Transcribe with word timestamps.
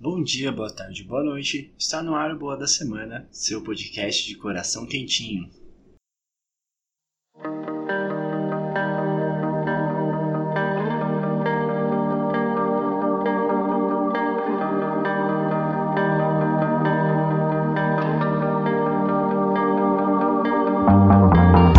Bom 0.00 0.22
dia, 0.22 0.52
boa 0.52 0.70
tarde, 0.70 1.02
boa 1.02 1.24
noite. 1.24 1.74
Está 1.76 2.00
no 2.00 2.14
ar 2.14 2.32
o 2.32 2.38
Boa 2.38 2.56
da 2.56 2.68
Semana, 2.68 3.28
seu 3.32 3.64
podcast 3.64 4.24
de 4.24 4.36
coração 4.36 4.86
quentinho. 4.86 5.50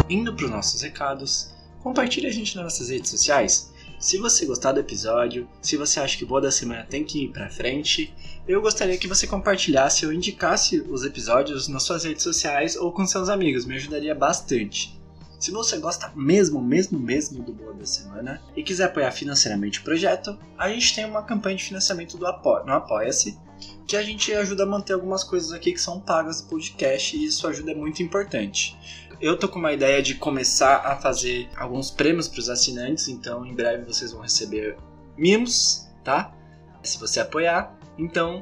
Indo 0.09 0.35
para 0.35 0.43
os 0.43 0.51
nossos 0.51 0.81
recados, 0.81 1.53
compartilhe 1.81 2.27
a 2.27 2.31
gente 2.31 2.53
nas 2.57 2.65
nossas 2.65 2.89
redes 2.89 3.11
sociais. 3.11 3.68
Se 3.99 4.17
você 4.17 4.45
gostar 4.45 4.71
do 4.71 4.79
episódio, 4.79 5.45
se 5.61 5.75
você 5.75 5.99
acha 5.99 6.17
que 6.17 6.23
o 6.23 6.27
Boa 6.27 6.39
da 6.39 6.49
Semana 6.49 6.85
tem 6.89 7.03
que 7.03 7.25
ir 7.25 7.33
pra 7.33 7.49
frente, 7.49 8.13
eu 8.47 8.61
gostaria 8.61 8.97
que 8.97 9.09
você 9.09 9.27
compartilhasse 9.27 10.05
ou 10.05 10.13
indicasse 10.13 10.79
os 10.79 11.03
episódios 11.03 11.67
nas 11.67 11.83
suas 11.83 12.05
redes 12.05 12.23
sociais 12.23 12.77
ou 12.77 12.93
com 12.93 13.05
seus 13.05 13.27
amigos, 13.27 13.65
me 13.65 13.75
ajudaria 13.75 14.15
bastante. 14.15 14.97
Se 15.37 15.51
você 15.51 15.77
gosta 15.79 16.13
mesmo, 16.15 16.61
mesmo, 16.61 16.97
mesmo 16.97 17.43
do 17.43 17.51
Boa 17.51 17.73
da 17.73 17.85
Semana 17.85 18.41
e 18.55 18.63
quiser 18.63 18.85
apoiar 18.85 19.11
financeiramente 19.11 19.81
o 19.81 19.83
projeto, 19.83 20.39
a 20.57 20.69
gente 20.69 20.95
tem 20.95 21.03
uma 21.03 21.23
campanha 21.23 21.57
de 21.57 21.65
financiamento 21.65 22.17
do 22.17 22.25
Apo 22.25 22.63
no 22.63 22.71
Apoia-se, 22.71 23.37
que 23.85 23.97
a 23.97 24.01
gente 24.01 24.33
ajuda 24.33 24.63
a 24.63 24.65
manter 24.65 24.93
algumas 24.93 25.25
coisas 25.25 25.51
aqui 25.51 25.73
que 25.73 25.81
são 25.81 25.99
pagas 25.99 26.39
do 26.39 26.47
podcast 26.47 27.17
e 27.17 27.25
isso 27.25 27.45
ajuda 27.45 27.71
é 27.71 27.75
muito 27.75 28.01
importante. 28.01 28.77
Eu 29.21 29.37
tô 29.37 29.49
com 29.49 29.59
uma 29.59 29.73
ideia 29.73 30.01
de 30.01 30.15
começar 30.15 30.77
a 30.77 30.95
fazer 30.95 31.49
alguns 31.57 31.91
prêmios 31.91 32.29
para 32.29 32.39
os 32.39 32.49
assinantes, 32.49 33.09
então 33.09 33.45
em 33.45 33.53
breve 33.53 33.83
vocês 33.83 34.13
vão 34.13 34.21
receber 34.21 34.77
mimos, 35.17 35.89
tá? 36.05 36.33
Se 36.81 36.97
você 36.97 37.19
apoiar, 37.19 37.77
então 37.97 38.41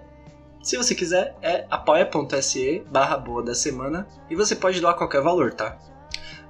se 0.61 0.77
você 0.77 0.93
quiser 0.93 1.35
é 1.41 1.65
apoia.se 1.71 2.83
barra 2.91 3.17
boa 3.17 3.41
da 3.41 3.55
semana 3.55 4.07
e 4.29 4.35
você 4.35 4.55
pode 4.55 4.79
doar 4.79 4.93
qualquer 4.93 5.23
valor, 5.23 5.51
tá? 5.51 5.79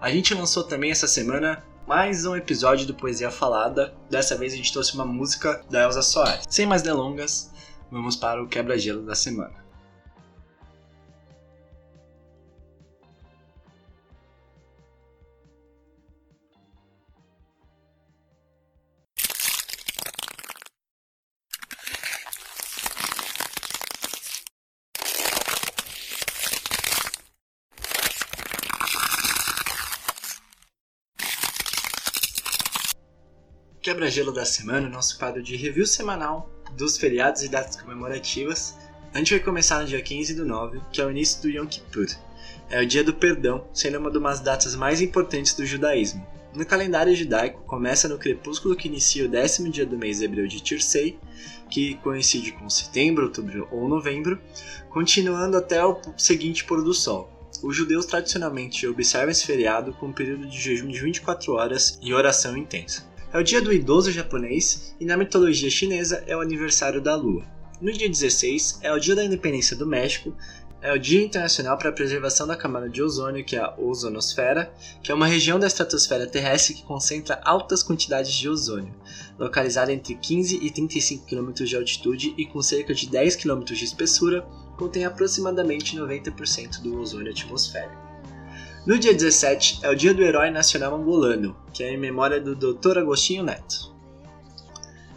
A 0.01 0.11
gente 0.11 0.33
lançou 0.33 0.65
também 0.65 0.91
essa 0.91 1.07
semana 1.07 1.63
mais 1.87 2.25
um 2.25 2.35
episódio 2.35 2.85
do 2.85 2.93
Poesia 2.93 3.31
Falada. 3.31 3.95
Dessa 4.09 4.35
vez 4.35 4.51
a 4.51 4.57
gente 4.57 4.73
trouxe 4.73 4.93
uma 4.93 5.05
música 5.05 5.63
da 5.69 5.83
Elza 5.83 6.01
Soares. 6.01 6.45
Sem 6.49 6.65
mais 6.65 6.81
delongas, 6.81 7.49
vamos 7.89 8.17
para 8.17 8.43
o 8.43 8.47
quebra-gelo 8.47 9.03
da 9.03 9.15
semana. 9.15 9.66
Quebra-gelo 33.87 34.33
da 34.33 34.43
semana, 34.43 34.89
nosso 34.89 35.17
quadro 35.17 35.41
de 35.41 35.55
review 35.55 35.85
semanal 35.85 36.51
dos 36.75 36.97
feriados 36.97 37.41
e 37.41 37.47
datas 37.47 37.77
comemorativas. 37.77 38.77
A 39.13 39.17
gente 39.17 39.33
vai 39.33 39.39
começar 39.39 39.79
no 39.79 39.87
dia 39.87 40.01
15 40.01 40.35
do 40.35 40.45
9, 40.45 40.81
que 40.91 40.99
é 40.99 41.05
o 41.05 41.09
início 41.09 41.41
do 41.41 41.49
Yom 41.49 41.65
Kippur. 41.65 42.05
É 42.69 42.81
o 42.81 42.85
dia 42.85 43.01
do 43.01 43.13
perdão, 43.13 43.65
sendo 43.73 43.97
uma 43.97 44.11
das 44.11 44.41
datas 44.41 44.75
mais 44.75 44.99
importantes 44.99 45.53
do 45.53 45.65
judaísmo. 45.65 46.27
No 46.53 46.65
calendário 46.65 47.15
judaico, 47.15 47.63
começa 47.63 48.09
no 48.09 48.17
crepúsculo 48.17 48.75
que 48.75 48.89
inicia 48.89 49.23
o 49.23 49.29
décimo 49.29 49.69
dia 49.69 49.85
do 49.85 49.97
mês 49.97 50.21
hebreu 50.21 50.47
de 50.47 50.59
Tirsei, 50.59 51.17
que 51.69 51.95
coincide 52.03 52.51
com 52.51 52.69
setembro, 52.69 53.23
outubro 53.23 53.69
ou 53.71 53.87
novembro, 53.87 54.37
continuando 54.89 55.55
até 55.55 55.81
o 55.85 55.97
seguinte 56.17 56.65
pôr 56.65 56.83
do 56.83 56.93
sol. 56.93 57.31
Os 57.63 57.73
judeus 57.73 58.05
tradicionalmente 58.05 58.85
observam 58.85 59.31
esse 59.31 59.45
feriado 59.45 59.93
com 59.93 60.07
um 60.07 60.13
período 60.13 60.45
de 60.45 60.59
jejum 60.59 60.89
de 60.89 60.99
24 60.99 61.53
horas 61.53 61.97
e 62.01 62.13
oração 62.13 62.57
intensa. 62.57 63.15
É 63.37 63.39
o 63.39 63.43
dia 63.43 63.61
do 63.61 63.71
idoso 63.71 64.11
japonês 64.11 64.95
e 64.99 65.05
na 65.05 65.15
mitologia 65.15 65.69
chinesa 65.69 66.23
é 66.25 66.35
o 66.35 66.41
aniversário 66.41 66.99
da 66.99 67.15
lua. 67.15 67.45
No 67.79 67.93
dia 67.93 68.09
16 68.09 68.79
é 68.81 68.91
o 68.91 68.97
dia 68.97 69.15
da 69.15 69.23
independência 69.23 69.77
do 69.77 69.85
México, 69.85 70.33
é 70.81 70.91
o 70.91 70.97
Dia 70.97 71.23
Internacional 71.23 71.77
para 71.77 71.89
a 71.89 71.93
Preservação 71.93 72.47
da 72.47 72.55
Camada 72.55 72.89
de 72.89 72.99
Ozônio, 72.99 73.45
que 73.45 73.55
é 73.55 73.59
a 73.59 73.75
ozonosfera, 73.77 74.73
que 75.03 75.11
é 75.11 75.13
uma 75.13 75.27
região 75.27 75.59
da 75.59 75.67
estratosfera 75.67 76.25
terrestre 76.25 76.73
que 76.73 76.81
concentra 76.81 77.39
altas 77.45 77.83
quantidades 77.83 78.33
de 78.33 78.49
ozônio, 78.49 78.95
localizada 79.37 79.93
entre 79.93 80.15
15 80.15 80.57
e 80.59 80.71
35 80.71 81.27
km 81.27 81.51
de 81.63 81.75
altitude 81.75 82.33
e 82.39 82.45
com 82.47 82.63
cerca 82.63 82.91
de 82.91 83.07
10 83.07 83.35
km 83.35 83.59
de 83.65 83.85
espessura, 83.85 84.47
contém 84.75 85.05
aproximadamente 85.05 85.95
90% 85.95 86.81
do 86.81 86.99
ozônio 86.99 87.31
atmosférico. 87.31 88.06
No 88.87 88.97
dia 88.97 89.13
17 89.13 89.81
é 89.83 89.89
o 89.89 89.95
dia 89.95 90.13
do 90.13 90.23
herói 90.23 90.49
nacional 90.49 90.95
angolano, 90.95 91.53
que 91.73 91.83
é 91.83 91.91
em 91.91 91.97
memória 91.97 92.39
do 92.39 92.55
Dr. 92.55 92.99
Agostinho 92.99 93.43
Neto. 93.43 93.93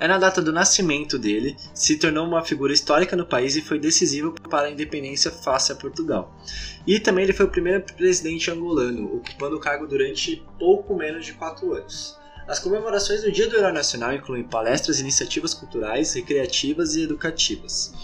É 0.01 0.09
na 0.09 0.19
data 0.19 0.43
do 0.43 0.53
nascimento 0.53 1.17
dele, 1.17 1.57
se 1.73 1.97
tornou 1.97 2.27
uma 2.27 2.45
figura 2.45 2.73
histórica 2.73 3.15
no 3.15 3.25
país 3.25 3.55
e 3.55 3.63
foi 3.63 3.79
decisivo 3.79 4.35
para 4.51 4.67
a 4.67 4.71
independência 4.73 5.31
face 5.31 5.71
a 5.71 5.77
Portugal. 5.77 6.37
E 6.85 6.99
também 6.99 7.23
ele 7.23 7.33
foi 7.33 7.47
o 7.47 7.51
primeiro 7.51 7.85
presidente 7.97 8.51
angolano, 8.51 9.15
ocupando 9.15 9.55
o 9.55 9.61
cargo 9.61 9.87
durante 9.87 10.45
pouco 10.59 10.97
menos 10.97 11.25
de 11.25 11.35
quatro 11.35 11.73
anos. 11.73 12.19
As 12.49 12.59
comemorações 12.59 13.23
do 13.23 13.31
Dia 13.31 13.49
do 13.49 13.57
Herói 13.57 13.71
Nacional 13.71 14.13
incluem 14.13 14.43
palestras, 14.43 14.99
iniciativas 14.99 15.55
culturais, 15.55 16.13
recreativas 16.13 16.97
e 16.97 17.05
educativas. 17.05 17.95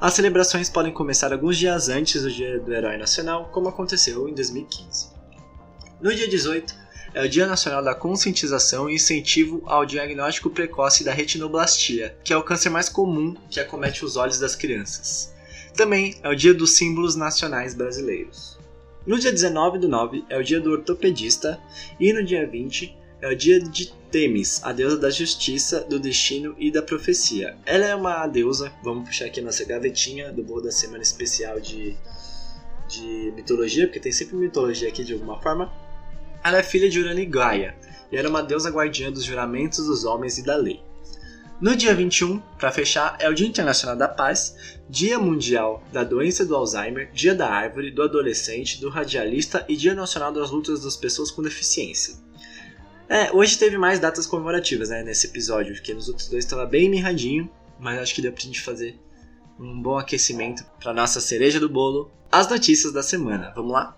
As 0.00 0.14
celebrações 0.14 0.68
podem 0.68 0.92
começar 0.92 1.32
alguns 1.32 1.56
dias 1.56 1.88
antes 1.88 2.22
do 2.22 2.30
Dia 2.30 2.58
do 2.58 2.72
Herói 2.72 2.96
Nacional, 2.96 3.48
como 3.52 3.68
aconteceu 3.68 4.28
em 4.28 4.34
2015. 4.34 5.08
No 6.00 6.12
dia 6.14 6.28
18, 6.28 6.74
é 7.14 7.24
o 7.24 7.28
Dia 7.28 7.46
Nacional 7.46 7.82
da 7.82 7.94
Conscientização 7.94 8.90
e 8.90 8.96
Incentivo 8.96 9.62
ao 9.66 9.86
Diagnóstico 9.86 10.50
Precoce 10.50 11.04
da 11.04 11.12
Retinoblastia, 11.12 12.18
que 12.24 12.32
é 12.32 12.36
o 12.36 12.42
câncer 12.42 12.70
mais 12.70 12.88
comum 12.88 13.36
que 13.48 13.60
acomete 13.60 14.04
os 14.04 14.16
olhos 14.16 14.38
das 14.38 14.56
crianças. 14.56 15.32
Também 15.76 16.16
é 16.22 16.28
o 16.28 16.34
Dia 16.34 16.52
dos 16.52 16.76
Símbolos 16.76 17.14
Nacionais 17.14 17.74
Brasileiros. 17.74 18.58
No 19.06 19.18
dia 19.18 19.30
19 19.30 19.78
do 19.78 19.88
9 19.88 20.24
é 20.28 20.36
o 20.38 20.42
Dia 20.42 20.60
do 20.60 20.72
Ortopedista 20.72 21.60
e 22.00 22.12
no 22.12 22.24
dia 22.24 22.46
20 22.46 22.96
é 23.24 23.28
o 23.32 23.34
dia 23.34 23.58
de 23.58 23.90
Temis, 24.10 24.60
a 24.62 24.70
deusa 24.70 24.98
da 24.98 25.08
justiça, 25.08 25.80
do 25.80 25.98
destino 25.98 26.54
e 26.58 26.70
da 26.70 26.82
profecia. 26.82 27.56
Ela 27.64 27.86
é 27.86 27.94
uma 27.94 28.26
deusa, 28.26 28.70
vamos 28.82 29.08
puxar 29.08 29.24
aqui 29.24 29.40
nossa 29.40 29.64
gavetinha 29.64 30.30
do 30.30 30.44
Boa 30.44 30.62
da 30.62 30.70
Semana 30.70 31.02
Especial 31.02 31.58
de, 31.58 31.96
de 32.86 33.32
mitologia, 33.34 33.86
porque 33.86 33.98
tem 33.98 34.12
sempre 34.12 34.36
mitologia 34.36 34.90
aqui 34.90 35.02
de 35.02 35.14
alguma 35.14 35.40
forma. 35.40 35.72
Ela 36.44 36.58
é 36.58 36.62
filha 36.62 36.90
de 36.90 37.00
Urano 37.00 37.18
e 37.18 37.24
Gaia, 37.24 37.74
e 38.12 38.16
era 38.18 38.28
uma 38.28 38.42
deusa 38.42 38.68
guardiã 38.68 39.10
dos 39.10 39.24
juramentos 39.24 39.86
dos 39.86 40.04
homens 40.04 40.36
e 40.36 40.44
da 40.44 40.56
lei. 40.56 40.82
No 41.58 41.74
dia 41.74 41.94
21, 41.94 42.40
para 42.58 42.70
fechar, 42.70 43.16
é 43.18 43.30
o 43.30 43.34
Dia 43.34 43.48
Internacional 43.48 43.96
da 43.96 44.06
Paz, 44.06 44.54
Dia 44.86 45.18
Mundial 45.18 45.82
da 45.90 46.04
Doença 46.04 46.44
do 46.44 46.54
Alzheimer, 46.54 47.10
Dia 47.10 47.34
da 47.34 47.48
Árvore, 47.48 47.90
do 47.90 48.02
Adolescente, 48.02 48.82
do 48.82 48.90
Radialista 48.90 49.64
e 49.66 49.76
Dia 49.76 49.94
Nacional 49.94 50.30
das 50.30 50.50
Lutas 50.50 50.82
das 50.82 50.94
Pessoas 50.94 51.30
com 51.30 51.40
Deficiência. 51.40 52.22
É, 53.08 53.30
hoje 53.32 53.58
teve 53.58 53.76
mais 53.76 53.98
datas 53.98 54.26
comemorativas, 54.26 54.88
né, 54.88 55.02
nesse 55.02 55.26
episódio, 55.26 55.74
porque 55.74 55.92
nos 55.92 56.08
outros 56.08 56.28
dois 56.28 56.44
estava 56.44 56.64
bem 56.64 56.88
mirradinho, 56.88 57.50
mas 57.78 57.98
acho 57.98 58.14
que 58.14 58.22
deu 58.22 58.32
pra 58.32 58.42
gente 58.42 58.62
fazer 58.62 58.98
um 59.58 59.80
bom 59.80 59.98
aquecimento 59.98 60.64
para 60.80 60.92
nossa 60.92 61.20
cereja 61.20 61.60
do 61.60 61.68
bolo, 61.68 62.10
as 62.32 62.48
notícias 62.48 62.92
da 62.92 63.02
semana. 63.02 63.52
Vamos 63.54 63.72
lá? 63.72 63.96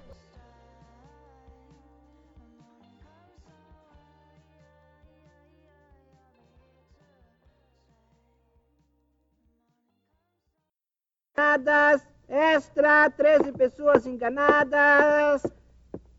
Extra, 12.29 13.09
13 13.11 13.53
pessoas 13.53 14.07
enganadas. 14.07 15.43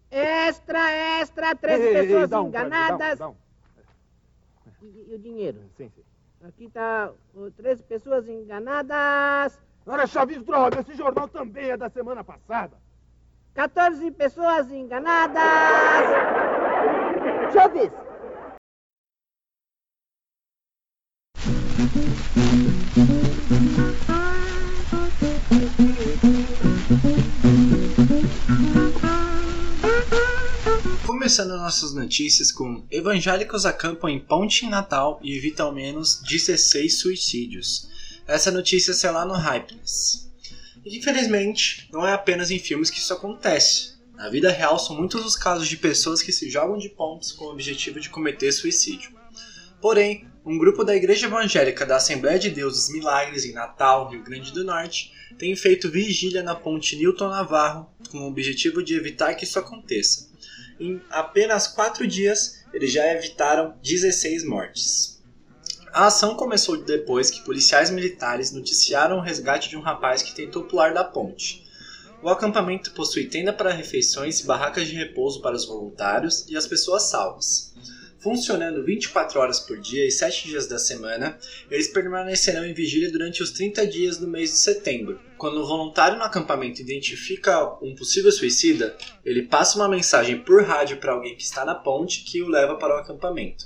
Extra, 0.09 0.91
extra, 1.19 1.55
três 1.55 1.81
ei, 1.81 1.93
pessoas 1.93 2.31
ei, 2.31 2.37
ei, 2.37 2.43
enganadas. 2.43 3.19
Dá 3.19 3.29
um, 3.29 3.35
dá 3.35 3.37
um. 3.39 3.47
E, 4.81 5.11
e, 5.11 5.15
o 5.15 5.19
dinheiro? 5.19 5.59
Sim, 5.75 5.89
sim. 5.89 6.03
Aqui 6.47 6.65
está 6.65 7.11
três 7.55 7.81
pessoas 7.81 8.27
enganadas. 8.27 9.59
Senhora 9.83 10.07
Chaves, 10.07 10.43
droga, 10.43 10.81
esse 10.81 10.95
jornal 10.95 11.27
também 11.27 11.71
é 11.71 11.77
da 11.77 11.89
semana 11.89 12.23
passada. 12.23 12.77
14 13.53 14.11
pessoas 14.11 14.71
enganadas. 14.71 15.43
Chaves! 17.53 17.91
Começando 31.27 31.57
nossas 31.57 31.93
notícias 31.93 32.53
com 32.53 32.85
evangélicos 32.89 33.65
acampam 33.65 34.07
em 34.07 34.17
ponte 34.17 34.65
em 34.65 34.69
Natal 34.69 35.19
e 35.21 35.35
evitam 35.35 35.65
ao 35.65 35.73
menos 35.73 36.21
16 36.21 37.01
suicídios. 37.01 37.89
Essa 38.25 38.49
notícia 38.49 38.93
saiu 38.93 39.11
lá 39.11 39.25
no 39.25 39.33
Hypeness. 39.33 40.31
Infelizmente, 40.85 41.89
não 41.91 42.07
é 42.07 42.13
apenas 42.13 42.49
em 42.49 42.57
filmes 42.57 42.89
que 42.89 42.99
isso 42.99 43.11
acontece. 43.11 43.95
Na 44.15 44.29
vida 44.29 44.49
real, 44.49 44.79
são 44.79 44.95
muitos 44.95 45.25
os 45.25 45.35
casos 45.35 45.67
de 45.67 45.75
pessoas 45.75 46.21
que 46.21 46.31
se 46.31 46.49
jogam 46.49 46.77
de 46.77 46.87
pontes 46.87 47.33
com 47.33 47.43
o 47.43 47.51
objetivo 47.51 47.99
de 47.99 48.09
cometer 48.09 48.53
suicídio. 48.53 49.11
Porém, 49.81 50.25
um 50.45 50.57
grupo 50.57 50.85
da 50.85 50.95
Igreja 50.95 51.27
Evangélica 51.27 51.85
da 51.85 51.97
Assembleia 51.97 52.39
de 52.39 52.49
Deus 52.49 52.75
dos 52.75 52.89
Milagres 52.89 53.43
em 53.43 53.51
Natal, 53.51 54.09
Rio 54.09 54.23
Grande 54.23 54.53
do 54.53 54.63
Norte, 54.63 55.11
tem 55.37 55.53
feito 55.57 55.91
vigília 55.91 56.41
na 56.41 56.55
ponte 56.55 56.95
Newton 56.95 57.27
Navarro 57.27 57.91
com 58.09 58.19
o 58.19 58.27
objetivo 58.29 58.81
de 58.81 58.95
evitar 58.95 59.35
que 59.35 59.43
isso 59.43 59.59
aconteça. 59.59 60.36
Em 60.79 61.01
apenas 61.09 61.67
quatro 61.67 62.05
dias, 62.05 62.63
eles 62.73 62.91
já 62.91 63.11
evitaram 63.11 63.75
16 63.81 64.45
mortes. 64.45 65.17
A 65.91 66.05
ação 66.05 66.35
começou 66.35 66.77
depois 66.77 67.31
que 67.31 67.41
policiais 67.41 67.89
militares 67.89 68.51
noticiaram 68.51 69.17
o 69.17 69.21
resgate 69.21 69.69
de 69.69 69.75
um 69.75 69.81
rapaz 69.81 70.21
que 70.21 70.35
tentou 70.35 70.65
pular 70.65 70.93
da 70.93 71.03
ponte. 71.03 71.65
O 72.21 72.29
acampamento 72.29 72.91
possui 72.91 73.25
tenda 73.27 73.51
para 73.51 73.71
refeições 73.71 74.39
e 74.39 74.45
barracas 74.45 74.87
de 74.87 74.95
repouso 74.95 75.41
para 75.41 75.55
os 75.55 75.65
voluntários 75.65 76.45
e 76.47 76.55
as 76.55 76.67
pessoas 76.67 77.03
salvas. 77.03 77.73
Funcionando 78.27 78.83
24 78.83 79.39
horas 79.39 79.61
por 79.61 79.79
dia 79.79 80.05
e 80.05 80.11
7 80.11 80.49
dias 80.49 80.67
da 80.67 80.77
semana, 80.77 81.39
eles 81.71 81.87
permanecerão 81.87 82.65
em 82.65 82.73
vigília 82.73 83.09
durante 83.09 83.41
os 83.41 83.51
30 83.51 83.87
dias 83.87 84.17
do 84.17 84.27
mês 84.27 84.51
de 84.51 84.57
setembro. 84.57 85.17
Quando 85.37 85.61
o 85.61 85.65
voluntário 85.65 86.17
no 86.17 86.25
acampamento 86.25 86.81
identifica 86.81 87.81
um 87.81 87.95
possível 87.95 88.29
suicida, 88.29 88.97
ele 89.23 89.43
passa 89.43 89.77
uma 89.77 89.87
mensagem 89.87 90.39
por 90.39 90.61
rádio 90.61 90.97
para 90.97 91.13
alguém 91.13 91.37
que 91.37 91.43
está 91.43 91.63
na 91.63 91.73
ponte 91.73 92.25
que 92.25 92.41
o 92.41 92.49
leva 92.49 92.75
para 92.75 92.97
o 92.97 92.99
acampamento. 92.99 93.63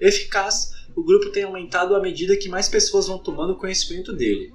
Eficaz, 0.00 0.72
o 0.96 1.04
grupo 1.04 1.30
tem 1.30 1.44
aumentado 1.44 1.94
à 1.94 2.00
medida 2.00 2.36
que 2.36 2.48
mais 2.48 2.68
pessoas 2.68 3.06
vão 3.06 3.18
tomando 3.18 3.54
conhecimento 3.54 4.12
dele. 4.12 4.52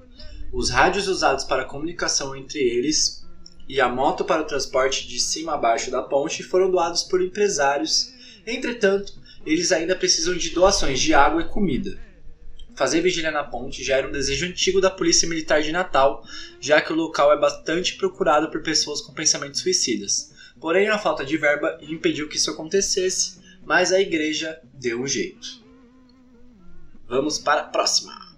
Os 0.52 0.70
rádios 0.70 1.08
usados 1.08 1.46
para 1.46 1.64
comunicação 1.64 2.36
entre 2.36 2.60
eles 2.60 3.26
e 3.70 3.80
a 3.80 3.88
moto 3.88 4.26
para 4.26 4.42
o 4.42 4.48
transporte 4.48 5.08
de 5.08 5.18
cima 5.18 5.54
a 5.54 5.58
baixo 5.58 5.90
da 5.90 6.02
ponte 6.02 6.44
foram 6.44 6.70
doados 6.70 7.04
por 7.04 7.22
empresários. 7.22 8.12
Entretanto, 8.46 9.14
eles 9.46 9.72
ainda 9.72 9.96
precisam 9.96 10.36
de 10.36 10.50
doações 10.50 11.00
de 11.00 11.14
água 11.14 11.42
e 11.42 11.48
comida. 11.48 12.00
Fazer 12.76 13.02
vigília 13.02 13.32
na 13.32 13.44
ponte 13.44 13.84
já 13.84 13.98
era 13.98 14.08
um 14.08 14.12
desejo 14.12 14.46
antigo 14.46 14.80
da 14.80 14.90
Polícia 14.90 15.28
Militar 15.28 15.62
de 15.62 15.72
Natal, 15.72 16.24
já 16.62 16.80
que 16.80 16.94
o 16.94 16.96
local 16.96 17.34
é 17.34 17.38
bastante 17.38 17.96
procurado 17.96 18.50
por 18.50 18.64
pessoas 18.64 19.02
com 19.02 19.14
pensamentos 19.14 19.60
suicidas. 19.60 20.34
Porém, 20.62 20.88
a 20.88 20.98
falta 20.98 21.26
de 21.26 21.36
verba 21.38 21.78
impediu 21.82 22.30
que 22.30 22.38
isso 22.38 22.52
acontecesse, 22.52 23.40
mas 23.66 23.92
a 23.92 24.00
igreja 24.00 24.62
deu 24.74 25.02
um 25.02 25.08
jeito. 25.08 25.62
Vamos 27.08 27.40
para 27.40 27.62
a 27.62 27.66
próxima. 27.66 28.29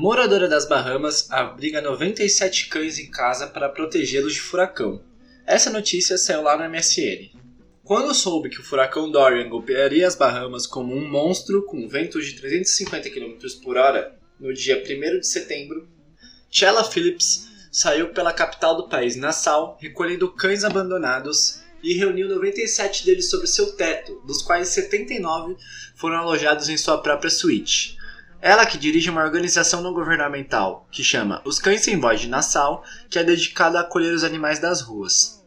Moradora 0.00 0.46
das 0.46 0.64
Bahamas 0.64 1.28
abriga 1.28 1.80
97 1.80 2.68
cães 2.68 3.00
em 3.00 3.10
casa 3.10 3.48
para 3.48 3.68
protegê-los 3.68 4.34
de 4.34 4.40
furacão. 4.40 5.02
Essa 5.44 5.70
notícia 5.70 6.16
saiu 6.16 6.42
lá 6.42 6.56
no 6.56 6.72
MSN. 6.72 7.32
Quando 7.82 8.14
soube 8.14 8.48
que 8.48 8.60
o 8.60 8.62
furacão 8.62 9.10
Dorian 9.10 9.48
golpearia 9.48 10.06
as 10.06 10.14
Bahamas 10.14 10.68
como 10.68 10.94
um 10.94 11.10
monstro 11.10 11.64
com 11.64 11.88
ventos 11.88 12.26
de 12.26 12.34
350 12.34 13.10
km 13.10 13.34
por 13.60 13.76
hora 13.76 14.16
no 14.38 14.54
dia 14.54 14.80
1 14.80 15.18
de 15.18 15.26
setembro, 15.26 15.88
Chella 16.48 16.84
Phillips 16.84 17.48
saiu 17.72 18.10
pela 18.10 18.32
capital 18.32 18.76
do 18.76 18.88
país, 18.88 19.16
Nassau, 19.16 19.76
recolhendo 19.80 20.30
cães 20.30 20.62
abandonados 20.62 21.60
e 21.82 21.94
reuniu 21.94 22.28
97 22.28 23.04
deles 23.04 23.28
sobre 23.28 23.48
seu 23.48 23.72
teto, 23.72 24.22
dos 24.24 24.42
quais 24.42 24.68
79 24.68 25.56
foram 25.96 26.18
alojados 26.18 26.68
em 26.68 26.76
sua 26.76 26.98
própria 26.98 27.30
suíte. 27.30 27.97
Ela 28.40 28.64
que 28.64 28.78
dirige 28.78 29.10
uma 29.10 29.24
organização 29.24 29.82
não 29.82 29.92
governamental 29.92 30.86
que 30.92 31.02
chama 31.02 31.42
Os 31.44 31.58
Cães 31.58 31.82
Sem 31.82 31.98
Voz 31.98 32.20
de 32.20 32.28
Nassau, 32.28 32.84
que 33.10 33.18
é 33.18 33.24
dedicada 33.24 33.78
a 33.78 33.82
acolher 33.82 34.14
os 34.14 34.22
animais 34.22 34.60
das 34.60 34.80
ruas. 34.80 35.44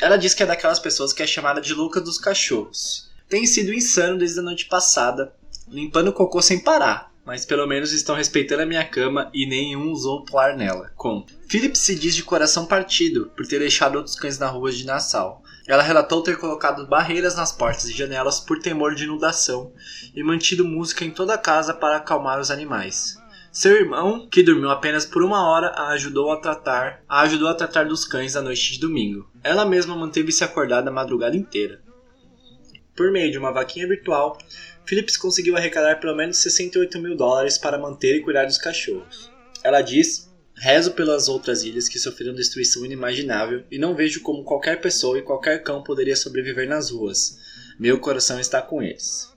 Ela 0.00 0.16
diz 0.16 0.34
que 0.34 0.42
é 0.42 0.46
daquelas 0.46 0.80
pessoas 0.80 1.12
que 1.12 1.22
é 1.22 1.26
chamada 1.26 1.60
de 1.60 1.72
louca 1.72 2.00
dos 2.00 2.18
cachorros. 2.18 3.08
Tem 3.28 3.46
sido 3.46 3.72
insano 3.72 4.18
desde 4.18 4.40
a 4.40 4.42
noite 4.42 4.66
passada, 4.66 5.32
limpando 5.68 6.12
cocô 6.12 6.42
sem 6.42 6.58
parar, 6.58 7.12
mas 7.24 7.44
pelo 7.44 7.68
menos 7.68 7.92
estão 7.92 8.16
respeitando 8.16 8.62
a 8.62 8.66
minha 8.66 8.84
cama 8.84 9.30
e 9.32 9.46
nenhum 9.46 9.92
usou 9.92 10.24
pular 10.24 10.56
nela. 10.56 10.90
Com 10.96 11.24
Philip 11.48 11.78
se 11.78 11.94
diz 11.94 12.16
de 12.16 12.24
coração 12.24 12.66
partido 12.66 13.30
por 13.36 13.46
ter 13.46 13.60
deixado 13.60 13.94
outros 13.94 14.16
cães 14.16 14.38
na 14.38 14.48
rua 14.48 14.72
de 14.72 14.84
Nassau. 14.84 15.43
Ela 15.66 15.82
relatou 15.82 16.22
ter 16.22 16.36
colocado 16.36 16.86
barreiras 16.86 17.36
nas 17.36 17.50
portas 17.50 17.86
e 17.86 17.92
janelas 17.92 18.38
por 18.38 18.58
temor 18.58 18.94
de 18.94 19.04
inundação 19.04 19.72
e 20.14 20.22
mantido 20.22 20.64
música 20.64 21.04
em 21.04 21.10
toda 21.10 21.34
a 21.34 21.38
casa 21.38 21.72
para 21.72 21.96
acalmar 21.96 22.38
os 22.38 22.50
animais. 22.50 23.16
Seu 23.50 23.72
irmão, 23.72 24.28
que 24.28 24.42
dormiu 24.42 24.68
apenas 24.68 25.06
por 25.06 25.22
uma 25.22 25.48
hora, 25.48 25.68
a 25.68 25.90
ajudou 25.90 26.32
a 26.32 26.40
tratar, 26.40 27.02
a 27.08 27.20
ajudou 27.20 27.48
a 27.48 27.54
tratar 27.54 27.86
dos 27.86 28.04
cães 28.04 28.34
na 28.34 28.42
noite 28.42 28.72
de 28.72 28.80
domingo. 28.80 29.30
Ela 29.42 29.64
mesma 29.64 29.96
manteve-se 29.96 30.42
acordada 30.42 30.90
a 30.90 30.92
madrugada 30.92 31.36
inteira. 31.36 31.80
Por 32.96 33.10
meio 33.10 33.30
de 33.30 33.38
uma 33.38 33.52
vaquinha 33.52 33.88
virtual, 33.88 34.36
Phillips 34.84 35.16
conseguiu 35.16 35.56
arrecadar 35.56 36.00
pelo 36.00 36.16
menos 36.16 36.38
68 36.38 36.98
mil 36.98 37.16
dólares 37.16 37.56
para 37.56 37.78
manter 37.78 38.16
e 38.16 38.22
cuidar 38.22 38.44
dos 38.44 38.58
cachorros. 38.58 39.30
Ela 39.62 39.80
diz 39.80 40.33
Rezo 40.56 40.92
pelas 40.92 41.28
outras 41.28 41.62
ilhas 41.64 41.88
que 41.88 41.98
sofreram 41.98 42.32
destruição 42.32 42.84
inimaginável 42.84 43.64
e 43.70 43.78
não 43.78 43.94
vejo 43.94 44.22
como 44.22 44.44
qualquer 44.44 44.80
pessoa 44.80 45.18
e 45.18 45.22
qualquer 45.22 45.62
cão 45.62 45.82
poderia 45.82 46.16
sobreviver 46.16 46.68
nas 46.68 46.90
ruas. 46.90 47.38
Meu 47.78 47.98
coração 47.98 48.38
está 48.38 48.62
com 48.62 48.82
eles. 48.82 49.28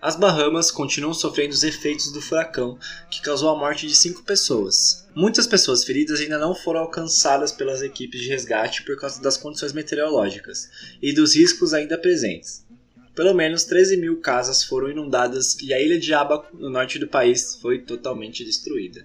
As 0.00 0.14
Bahamas 0.14 0.70
continuam 0.70 1.12
sofrendo 1.12 1.52
os 1.52 1.64
efeitos 1.64 2.12
do 2.12 2.20
furacão, 2.20 2.78
que 3.10 3.20
causou 3.20 3.48
a 3.50 3.58
morte 3.58 3.86
de 3.86 3.96
cinco 3.96 4.22
pessoas. 4.22 5.06
Muitas 5.12 5.46
pessoas 5.46 5.82
feridas 5.82 6.20
ainda 6.20 6.38
não 6.38 6.54
foram 6.54 6.80
alcançadas 6.80 7.50
pelas 7.50 7.82
equipes 7.82 8.20
de 8.20 8.28
resgate 8.28 8.84
por 8.84 8.96
causa 8.96 9.20
das 9.20 9.36
condições 9.36 9.72
meteorológicas 9.72 10.68
e 11.02 11.12
dos 11.12 11.34
riscos 11.34 11.74
ainda 11.74 11.98
presentes. 11.98 12.64
Pelo 13.12 13.34
menos 13.34 13.64
13 13.64 13.96
mil 13.96 14.20
casas 14.20 14.62
foram 14.62 14.88
inundadas 14.88 15.56
e 15.60 15.74
a 15.74 15.80
ilha 15.80 15.98
de 15.98 16.14
Abaco, 16.14 16.56
no 16.56 16.70
norte 16.70 17.00
do 17.00 17.08
país, 17.08 17.58
foi 17.60 17.80
totalmente 17.80 18.44
destruída. 18.44 19.04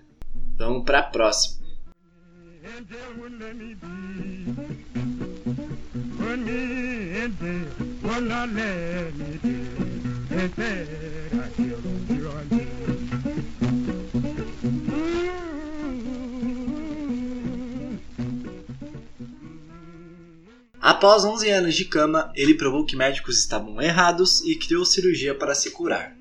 Vamos 0.57 0.83
para 0.85 0.99
a 0.99 1.03
próxima. 1.03 1.63
Após 20.81 21.25
11 21.25 21.49
anos 21.49 21.75
de 21.75 21.85
cama, 21.85 22.31
ele 22.35 22.53
provou 22.53 22.85
que 22.85 22.95
médicos 22.95 23.39
estavam 23.39 23.81
errados 23.81 24.41
e 24.45 24.55
criou 24.55 24.85
cirurgia 24.85 25.35
para 25.35 25.53
se 25.53 25.71
curar. 25.71 26.15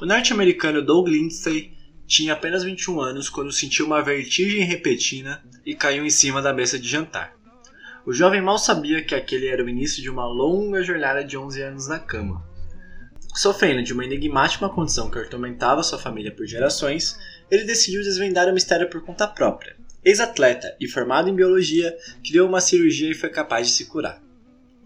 O 0.00 0.06
norte-americano 0.06 0.84
Doug 0.84 1.08
Lindsay 1.08 1.73
tinha 2.06 2.32
apenas 2.32 2.62
21 2.62 3.00
anos 3.00 3.28
quando 3.28 3.52
sentiu 3.52 3.86
uma 3.86 4.02
vertigem 4.02 4.64
repentina 4.64 5.42
e 5.64 5.74
caiu 5.74 6.04
em 6.04 6.10
cima 6.10 6.42
da 6.42 6.52
mesa 6.52 6.78
de 6.78 6.88
jantar. 6.88 7.34
O 8.06 8.12
jovem 8.12 8.42
mal 8.42 8.58
sabia 8.58 9.02
que 9.02 9.14
aquele 9.14 9.46
era 9.46 9.64
o 9.64 9.68
início 9.68 10.02
de 10.02 10.10
uma 10.10 10.26
longa 10.26 10.82
jornada 10.82 11.24
de 11.24 11.38
11 11.38 11.62
anos 11.62 11.88
na 11.88 11.98
cama. 11.98 12.44
Sofrendo 13.34 13.82
de 13.82 13.92
uma 13.92 14.04
enigmática 14.04 14.68
condição 14.68 15.10
que 15.10 15.18
atormentava 15.18 15.82
sua 15.82 15.98
família 15.98 16.30
por 16.30 16.46
gerações, 16.46 17.18
ele 17.50 17.64
decidiu 17.64 18.02
desvendar 18.02 18.48
o 18.48 18.52
mistério 18.52 18.88
por 18.90 19.02
conta 19.02 19.26
própria. 19.26 19.76
Ex-atleta 20.04 20.76
e 20.78 20.86
formado 20.86 21.30
em 21.30 21.34
biologia, 21.34 21.96
criou 22.22 22.46
uma 22.46 22.60
cirurgia 22.60 23.10
e 23.10 23.14
foi 23.14 23.30
capaz 23.30 23.68
de 23.68 23.72
se 23.72 23.86
curar. 23.86 24.22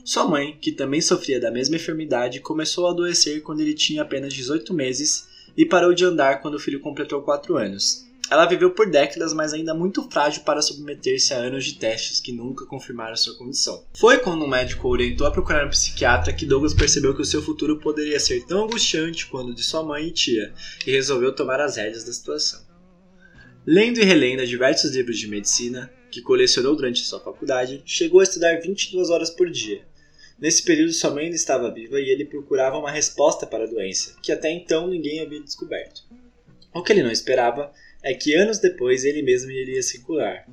Sua 0.04 0.26
mãe, 0.26 0.56
que 0.58 0.72
também 0.72 1.02
sofria 1.02 1.40
da 1.40 1.50
mesma 1.50 1.76
enfermidade, 1.76 2.40
começou 2.40 2.86
a 2.86 2.90
adoecer 2.92 3.42
quando 3.42 3.60
ele 3.60 3.74
tinha 3.74 4.00
apenas 4.00 4.32
18 4.32 4.72
meses 4.72 5.27
e 5.58 5.66
parou 5.66 5.92
de 5.92 6.04
andar 6.04 6.40
quando 6.40 6.54
o 6.54 6.60
filho 6.60 6.78
completou 6.78 7.20
4 7.20 7.56
anos. 7.56 8.06
Ela 8.30 8.46
viveu 8.46 8.70
por 8.70 8.88
décadas, 8.88 9.32
mas 9.32 9.52
ainda 9.52 9.74
muito 9.74 10.08
frágil 10.08 10.42
para 10.42 10.62
submeter-se 10.62 11.34
a 11.34 11.38
anos 11.38 11.64
de 11.64 11.74
testes 11.78 12.20
que 12.20 12.30
nunca 12.30 12.64
confirmaram 12.64 13.16
sua 13.16 13.36
condição. 13.36 13.82
Foi 13.98 14.18
quando 14.18 14.44
um 14.44 14.48
médico 14.48 14.86
orientou 14.86 15.26
a 15.26 15.30
procurar 15.32 15.66
um 15.66 15.70
psiquiatra 15.70 16.32
que 16.32 16.46
Douglas 16.46 16.74
percebeu 16.74 17.14
que 17.16 17.22
o 17.22 17.24
seu 17.24 17.42
futuro 17.42 17.80
poderia 17.80 18.20
ser 18.20 18.44
tão 18.44 18.64
angustiante 18.64 19.26
quanto 19.26 19.50
o 19.50 19.54
de 19.54 19.64
sua 19.64 19.82
mãe 19.82 20.06
e 20.06 20.12
tia, 20.12 20.52
e 20.86 20.92
resolveu 20.92 21.34
tomar 21.34 21.60
as 21.60 21.76
rédeas 21.76 22.04
da 22.04 22.12
situação. 22.12 22.60
Lendo 23.66 23.98
e 23.98 24.04
relendo 24.04 24.46
diversos 24.46 24.94
livros 24.94 25.18
de 25.18 25.26
medicina, 25.26 25.90
que 26.10 26.22
colecionou 26.22 26.76
durante 26.76 27.00
sua 27.00 27.18
faculdade, 27.18 27.82
chegou 27.84 28.20
a 28.20 28.24
estudar 28.24 28.60
22 28.60 29.10
horas 29.10 29.30
por 29.30 29.50
dia. 29.50 29.82
Nesse 30.38 30.62
período, 30.62 30.92
sua 30.92 31.10
mãe 31.10 31.24
ainda 31.24 31.36
estava 31.36 31.72
viva 31.72 32.00
e 32.00 32.10
ele 32.10 32.24
procurava 32.24 32.78
uma 32.78 32.90
resposta 32.90 33.44
para 33.44 33.64
a 33.64 33.66
doença, 33.66 34.14
que 34.22 34.30
até 34.30 34.50
então 34.50 34.86
ninguém 34.86 35.20
havia 35.20 35.42
descoberto. 35.42 36.02
O 36.72 36.82
que 36.82 36.92
ele 36.92 37.02
não 37.02 37.10
esperava 37.10 37.72
é 38.02 38.14
que 38.14 38.34
anos 38.34 38.58
depois 38.58 39.04
ele 39.04 39.20
mesmo 39.22 39.50
iria 39.50 39.82
se 39.82 40.00
curar. 40.02 40.46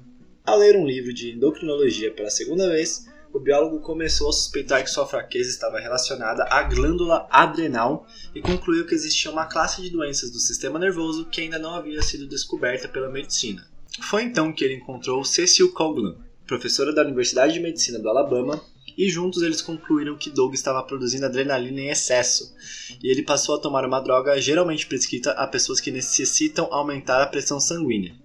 Ao 0.43 0.57
ler 0.57 0.75
um 0.75 0.87
livro 0.87 1.13
de 1.13 1.31
endocrinologia 1.31 2.11
pela 2.11 2.31
segunda 2.31 2.67
vez, 2.69 3.05
o 3.31 3.39
biólogo 3.39 3.79
começou 3.81 4.29
a 4.29 4.33
suspeitar 4.33 4.83
que 4.83 4.89
sua 4.89 5.05
fraqueza 5.05 5.49
estava 5.49 5.79
relacionada 5.79 6.45
à 6.45 6.63
glândula 6.63 7.27
adrenal 7.29 8.07
e 8.33 8.41
concluiu 8.41 8.87
que 8.87 8.95
existia 8.95 9.29
uma 9.29 9.45
classe 9.45 9.81
de 9.81 9.89
doenças 9.89 10.31
do 10.31 10.39
sistema 10.39 10.79
nervoso 10.79 11.25
que 11.25 11.41
ainda 11.41 11.59
não 11.59 11.75
havia 11.75 12.01
sido 12.01 12.27
descoberta 12.27 12.87
pela 12.87 13.09
medicina. 13.09 13.67
Foi 14.01 14.23
então 14.23 14.51
que 14.51 14.63
ele 14.63 14.75
encontrou 14.75 15.23
Cecil 15.23 15.73
Coghlan, 15.73 16.17
professora 16.47 16.93
da 16.93 17.03
Universidade 17.03 17.53
de 17.53 17.59
Medicina 17.59 17.99
do 17.99 18.09
Alabama, 18.09 18.63
e 18.97 19.09
juntos 19.09 19.41
eles 19.41 19.61
concluíram 19.61 20.17
que 20.17 20.29
Doug 20.29 20.53
estava 20.53 20.83
produzindo 20.83 21.25
adrenalina 21.25 21.81
em 21.81 21.89
excesso, 21.89 22.55
e 23.01 23.09
ele 23.09 23.23
passou 23.23 23.55
a 23.55 23.59
tomar 23.59 23.85
uma 23.85 23.99
droga 23.99 24.39
geralmente 24.39 24.87
prescrita 24.87 25.31
a 25.31 25.47
pessoas 25.47 25.79
que 25.79 25.91
necessitam 25.91 26.67
aumentar 26.71 27.21
a 27.21 27.27
pressão 27.27 27.59
sanguínea. 27.59 28.15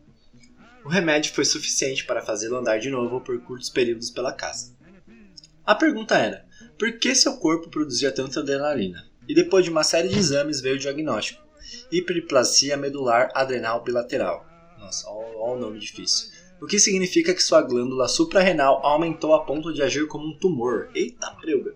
O 0.85 0.89
remédio 0.89 1.35
foi 1.35 1.45
suficiente 1.45 2.05
para 2.05 2.23
fazê-lo 2.23 2.57
andar 2.57 2.79
de 2.79 2.91
novo 2.91 3.21
por 3.21 3.39
curtos 3.43 3.69
períodos 3.69 4.11
pela 4.11 4.33
casa. 4.33 4.75
A 5.67 5.75
pergunta 5.75 6.17
era: 6.17 6.47
por 6.79 6.99
que 6.99 7.15
seu 7.15 7.37
corpo 7.37 7.69
produzia 7.69 8.11
tanta 8.11 8.41
adrenalina? 8.41 9.07
E 9.29 9.35
depois 9.35 9.65
de 9.65 9.71
uma 9.71 9.85
série 9.85 10.09
de 10.09 10.19
exames 10.19 10.61
veio 10.61 10.77
o 10.77 10.79
diagnóstico: 10.79 11.43
hiperplasia 11.93 12.77
medular 12.77 13.31
adrenal 13.35 13.85
bilateral. 13.85 14.47
Nossa, 14.79 15.09
olha 15.09 15.39
o 15.39 15.61
nome 15.61 15.79
difícil. 15.79 16.31
O 16.61 16.67
que 16.67 16.79
significa 16.79 17.35
que 17.35 17.43
sua 17.43 17.63
glândula 17.63 18.07
suprarrenal 18.07 18.85
aumentou 18.85 19.35
a 19.35 19.45
ponto 19.45 19.73
de 19.73 19.83
agir 19.83 20.07
como 20.07 20.27
um 20.27 20.37
tumor. 20.37 20.91
Eita 20.95 21.31
preuga! 21.41 21.75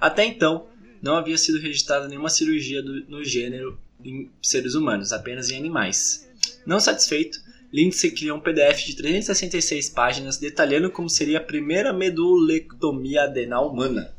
Até 0.00 0.24
então, 0.24 0.66
não 1.00 1.14
havia 1.14 1.38
sido 1.38 1.60
registrada 1.60 2.08
nenhuma 2.08 2.28
cirurgia 2.28 2.82
do, 2.82 3.08
no 3.08 3.24
gênero 3.24 3.78
em 4.04 4.30
seres 4.42 4.74
humanos, 4.74 5.12
apenas 5.12 5.50
em 5.50 5.56
animais. 5.56 6.28
Não 6.66 6.80
satisfeito, 6.80 7.38
Lindsay 7.72 8.10
criou 8.10 8.38
um 8.38 8.40
PDF 8.40 8.84
de 8.84 8.96
366 8.96 9.90
páginas 9.90 10.38
detalhando 10.38 10.90
como 10.90 11.08
seria 11.08 11.38
a 11.38 11.42
primeira 11.42 11.92
medulectomia 11.92 13.24
adenal 13.24 13.70
humana. 13.70 14.16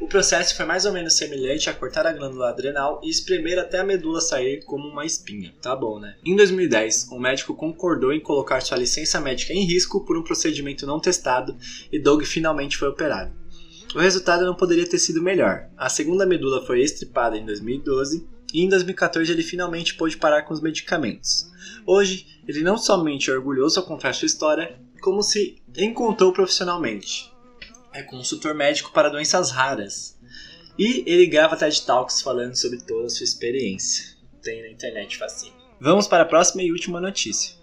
O 0.00 0.06
processo 0.06 0.56
foi 0.56 0.64
mais 0.64 0.84
ou 0.84 0.92
menos 0.92 1.14
semelhante 1.14 1.68
a 1.68 1.74
cortar 1.74 2.06
a 2.06 2.12
glândula 2.12 2.50
adrenal 2.50 3.00
e 3.02 3.10
espremer 3.10 3.58
até 3.58 3.80
a 3.80 3.84
medula 3.84 4.20
sair 4.20 4.64
como 4.64 4.86
uma 4.86 5.04
espinha. 5.04 5.52
Tá 5.60 5.74
bom, 5.74 5.98
né? 5.98 6.16
Em 6.24 6.36
2010, 6.36 7.08
um 7.10 7.18
médico 7.18 7.54
concordou 7.54 8.12
em 8.12 8.20
colocar 8.20 8.60
sua 8.60 8.78
licença 8.78 9.20
médica 9.20 9.52
em 9.52 9.64
risco 9.64 10.04
por 10.04 10.16
um 10.16 10.22
procedimento 10.22 10.86
não 10.86 11.00
testado 11.00 11.56
e 11.92 11.98
Doug 11.98 12.22
finalmente 12.22 12.76
foi 12.76 12.88
operado. 12.88 13.32
O 13.94 13.98
resultado 13.98 14.44
não 14.44 14.54
poderia 14.54 14.88
ter 14.88 14.98
sido 14.98 15.22
melhor. 15.22 15.68
A 15.76 15.88
segunda 15.88 16.24
medula 16.24 16.64
foi 16.64 16.80
extirpada 16.80 17.36
em 17.36 17.44
2012 17.44 18.24
e 18.54 18.62
em 18.62 18.68
2014 18.68 19.32
ele 19.32 19.42
finalmente 19.42 19.96
pôde 19.96 20.16
parar 20.16 20.42
com 20.42 20.54
os 20.54 20.60
medicamentos. 20.60 21.50
Hoje, 21.84 22.26
ele 22.46 22.62
não 22.62 22.78
somente 22.78 23.30
é 23.30 23.34
orgulhoso 23.34 23.80
ao 23.80 23.86
contar 23.86 24.14
sua 24.14 24.26
história, 24.26 24.78
como 25.00 25.22
se 25.22 25.60
encontrou 25.76 26.32
profissionalmente. 26.32 27.30
É 27.98 28.02
consultor 28.04 28.54
médico 28.54 28.92
para 28.92 29.08
doenças 29.08 29.50
raras. 29.50 30.16
E 30.78 31.02
ele 31.04 31.26
grava 31.26 31.56
TED 31.56 31.84
Talks 31.84 32.22
falando 32.22 32.54
sobre 32.54 32.78
toda 32.78 33.08
a 33.08 33.10
sua 33.10 33.24
experiência. 33.24 34.16
Tem 34.40 34.62
na 34.62 34.68
internet 34.68 35.18
facinho. 35.18 35.52
Vamos 35.80 36.06
para 36.06 36.22
a 36.22 36.26
próxima 36.26 36.62
e 36.62 36.70
última 36.70 37.00
notícia. 37.00 37.56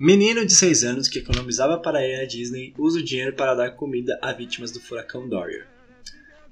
Menino 0.00 0.46
de 0.46 0.54
6 0.54 0.84
anos 0.84 1.08
que 1.08 1.18
economizava 1.18 1.76
para 1.76 2.06
ir 2.06 2.20
à 2.20 2.24
Disney 2.24 2.72
usa 2.78 3.00
o 3.00 3.02
dinheiro 3.02 3.34
para 3.34 3.56
dar 3.56 3.72
comida 3.72 4.16
a 4.22 4.32
vítimas 4.32 4.70
do 4.70 4.78
furacão 4.78 5.28
Dorian. 5.28 5.64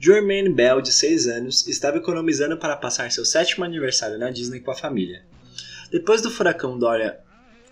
Jermaine 0.01 0.53
Bell, 0.53 0.83
de 0.83 0.93
6 0.93 1.29
anos, 1.29 1.65
estava 1.69 1.99
economizando 1.99 2.57
para 2.57 2.77
passar 2.77 3.13
seu 3.13 3.25
sétimo 3.25 3.65
aniversário 3.65 4.19
na 4.19 4.33
Disney 4.33 4.59
com 4.59 4.73
a 4.73 4.77
família. 4.77 5.25
Depois 5.93 6.21
do 6.21 6.29
furacão 6.29 6.77
Dorian 6.77 7.15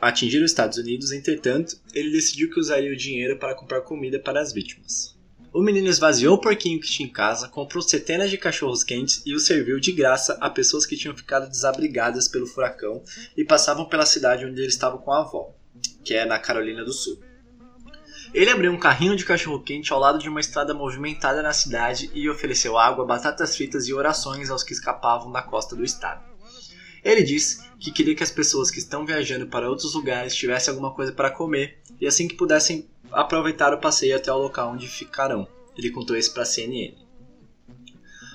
atingir 0.00 0.38
os 0.44 0.52
Estados 0.52 0.78
Unidos, 0.78 1.10
entretanto, 1.10 1.76
ele 1.92 2.12
decidiu 2.12 2.50
que 2.50 2.60
usaria 2.60 2.92
o 2.92 2.96
dinheiro 2.96 3.36
para 3.40 3.56
comprar 3.56 3.80
comida 3.80 4.20
para 4.20 4.40
as 4.40 4.52
vítimas. 4.52 5.18
O 5.52 5.60
menino 5.60 5.88
esvaziou 5.88 6.36
o 6.36 6.40
porquinho 6.40 6.80
que 6.80 6.86
tinha 6.86 7.08
em 7.08 7.12
casa, 7.12 7.48
comprou 7.48 7.82
centenas 7.82 8.30
de 8.30 8.38
cachorros 8.38 8.84
quentes 8.84 9.22
e 9.26 9.34
os 9.34 9.44
serviu 9.44 9.80
de 9.80 9.90
graça 9.90 10.38
a 10.40 10.48
pessoas 10.48 10.86
que 10.86 10.96
tinham 10.96 11.16
ficado 11.16 11.50
desabrigadas 11.50 12.28
pelo 12.28 12.46
furacão 12.46 13.02
e 13.36 13.44
passavam 13.44 13.88
pela 13.88 14.06
cidade 14.06 14.46
onde 14.46 14.60
ele 14.60 14.68
estava 14.68 14.98
com 14.98 15.10
a 15.10 15.18
avó 15.18 15.52
que 16.04 16.14
é 16.14 16.24
na 16.24 16.38
Carolina 16.38 16.84
do 16.84 16.92
Sul. 16.92 17.18
Ele 18.32 18.50
abriu 18.50 18.72
um 18.72 18.78
carrinho 18.78 19.14
de 19.14 19.24
cachorro-quente 19.24 19.92
ao 19.92 20.00
lado 20.00 20.18
de 20.18 20.28
uma 20.28 20.40
estrada 20.40 20.74
movimentada 20.74 21.40
na 21.40 21.52
cidade 21.52 22.10
e 22.12 22.28
ofereceu 22.28 22.76
água, 22.76 23.06
batatas 23.06 23.56
fritas 23.56 23.86
e 23.86 23.94
orações 23.94 24.50
aos 24.50 24.64
que 24.64 24.72
escapavam 24.72 25.30
da 25.30 25.40
costa 25.40 25.76
do 25.76 25.84
estado. 25.84 26.24
Ele 27.04 27.22
disse 27.22 27.62
que 27.78 27.92
queria 27.92 28.16
que 28.16 28.24
as 28.24 28.30
pessoas 28.30 28.70
que 28.70 28.78
estão 28.78 29.06
viajando 29.06 29.46
para 29.46 29.68
outros 29.68 29.94
lugares 29.94 30.34
tivessem 30.34 30.72
alguma 30.72 30.92
coisa 30.92 31.12
para 31.12 31.30
comer 31.30 31.78
e 32.00 32.06
assim 32.06 32.26
que 32.26 32.34
pudessem 32.34 32.88
aproveitar 33.12 33.72
o 33.72 33.80
passeio 33.80 34.16
até 34.16 34.32
o 34.32 34.38
local 34.38 34.72
onde 34.72 34.88
ficarão. 34.88 35.46
Ele 35.76 35.90
contou 35.90 36.16
isso 36.16 36.32
para 36.32 36.42
a 36.42 36.46
CNN. 36.46 37.03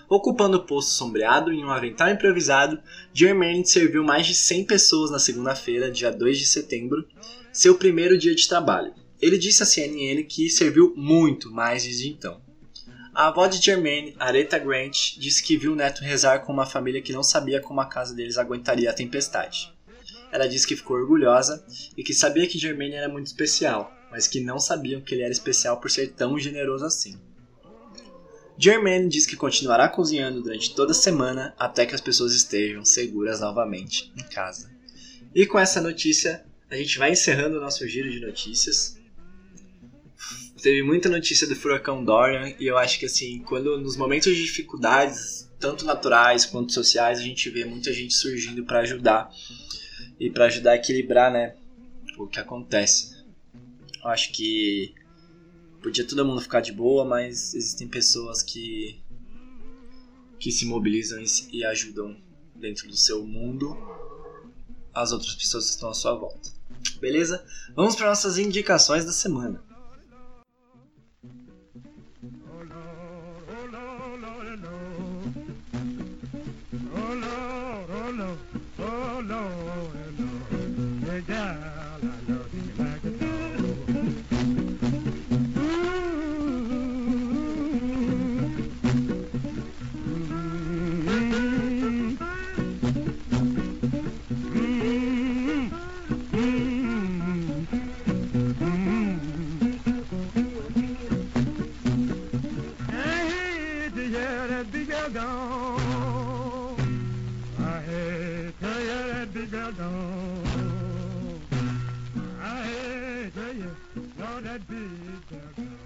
Ocupando 0.09 0.57
o 0.57 0.65
posto 0.65 0.89
sombreado 0.89 1.53
em 1.53 1.63
um 1.63 1.69
avental 1.69 2.09
improvisado, 2.09 2.81
Germain 3.13 3.63
serviu 3.63 4.03
mais 4.03 4.25
de 4.25 4.33
100 4.33 4.65
pessoas 4.65 5.11
na 5.11 5.19
segunda-feira, 5.19 5.91
dia 5.91 6.11
2 6.11 6.39
de 6.39 6.47
setembro, 6.47 7.07
seu 7.53 7.75
primeiro 7.75 8.17
dia 8.17 8.33
de 8.33 8.47
trabalho. 8.47 8.91
Ele 9.21 9.37
disse 9.37 9.61
à 9.61 9.67
CNN 9.67 10.23
que 10.23 10.49
serviu 10.49 10.95
muito 10.95 11.51
mais 11.51 11.83
desde 11.83 12.09
então. 12.09 12.41
A 13.13 13.27
avó 13.27 13.45
de 13.45 13.61
Germaine, 13.61 14.15
Aretha 14.17 14.57
Grant, 14.57 15.15
disse 15.19 15.43
que 15.43 15.57
viu 15.57 15.73
o 15.73 15.75
neto 15.75 16.03
rezar 16.03 16.39
com 16.39 16.51
uma 16.51 16.65
família 16.65 17.03
que 17.03 17.13
não 17.13 17.21
sabia 17.21 17.61
como 17.61 17.79
a 17.79 17.85
casa 17.85 18.15
deles 18.15 18.39
aguentaria 18.39 18.89
a 18.89 18.93
tempestade. 18.93 19.71
Ela 20.31 20.47
disse 20.47 20.65
que 20.65 20.75
ficou 20.75 20.97
orgulhosa 20.97 21.63
e 21.95 22.03
que 22.03 22.15
sabia 22.15 22.47
que 22.47 22.57
Germaine 22.57 22.95
era 22.95 23.09
muito 23.09 23.27
especial, 23.27 23.93
mas 24.09 24.27
que 24.27 24.39
não 24.39 24.57
sabiam 24.57 25.01
que 25.01 25.13
ele 25.13 25.21
era 25.21 25.31
especial 25.31 25.79
por 25.79 25.91
ser 25.91 26.13
tão 26.13 26.39
generoso 26.39 26.85
assim. 26.85 27.19
Germaine 28.61 29.07
diz 29.07 29.25
que 29.25 29.37
continuará 29.37 29.87
cozinhando 29.87 30.41
durante 30.41 30.75
toda 30.75 30.91
a 30.91 30.95
semana 30.95 31.55
até 31.57 31.85
que 31.85 31.95
as 31.95 32.01
pessoas 32.01 32.33
estejam 32.33 32.83
seguras 32.83 33.39
novamente 33.39 34.11
em 34.17 34.23
casa. 34.23 34.69
E 35.33 35.45
com 35.45 35.57
essa 35.57 35.79
notícia, 35.79 36.43
a 36.69 36.75
gente 36.75 36.97
vai 36.97 37.13
encerrando 37.13 37.55
o 37.55 37.61
nosso 37.61 37.87
giro 37.87 38.11
de 38.11 38.19
notícias. 38.19 38.99
Teve 40.61 40.83
muita 40.83 41.07
notícia 41.07 41.47
do 41.47 41.55
furacão 41.55 42.03
Dorian 42.03 42.53
e 42.59 42.67
eu 42.67 42.77
acho 42.77 42.99
que 42.99 43.05
assim, 43.05 43.39
quando 43.43 43.79
nos 43.79 43.95
momentos 43.95 44.35
de 44.35 44.43
dificuldades, 44.43 45.49
tanto 45.57 45.85
naturais 45.85 46.45
quanto 46.45 46.73
sociais, 46.73 47.19
a 47.19 47.23
gente 47.23 47.49
vê 47.49 47.63
muita 47.63 47.93
gente 47.93 48.13
surgindo 48.13 48.65
para 48.65 48.81
ajudar 48.81 49.31
e 50.19 50.29
para 50.29 50.47
ajudar 50.47 50.71
a 50.71 50.75
equilibrar, 50.75 51.31
né, 51.31 51.55
o 52.17 52.27
que 52.27 52.41
acontece. 52.41 53.23
Eu 54.03 54.09
acho 54.09 54.33
que 54.33 54.93
podia 55.81 56.05
todo 56.05 56.25
mundo 56.25 56.41
ficar 56.41 56.61
de 56.61 56.71
boa, 56.71 57.05
mas 57.05 57.53
existem 57.53 57.87
pessoas 57.87 58.43
que 58.43 59.01
que 60.39 60.51
se 60.53 60.65
mobilizam 60.65 61.21
e 61.51 61.65
ajudam 61.65 62.15
dentro 62.55 62.87
do 62.87 62.95
seu 62.95 63.25
mundo 63.25 63.77
as 64.93 65.11
outras 65.11 65.35
pessoas 65.35 65.65
que 65.65 65.71
estão 65.71 65.89
à 65.89 65.93
sua 65.93 66.15
volta. 66.15 66.49
Beleza? 66.99 67.43
Vamos 67.75 67.95
para 67.95 68.07
nossas 68.07 68.37
indicações 68.37 69.05
da 69.05 69.11
semana. 69.11 69.61
that 104.47 104.71
big 104.71 104.87
girl 104.87 105.09
gone. 105.09 106.75
I 107.59 107.81
hate 107.81 108.59
tell 108.59 108.79
you 108.79 109.13
that 109.13 109.33
big 109.33 109.51
girl 109.51 109.71
gone. 109.71 111.41
I 112.41 112.63
hate 112.63 113.35
tell 113.35 113.53
you, 113.53 113.75
Lord, 114.17 114.43
that 114.45 114.67
big 114.67 115.29
girl 115.29 115.39
gone. 115.57 115.77